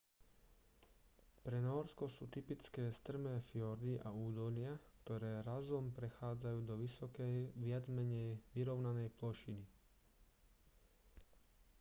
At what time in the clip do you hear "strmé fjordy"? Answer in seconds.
2.99-3.93